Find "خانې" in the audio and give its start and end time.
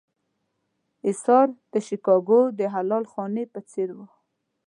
3.11-3.45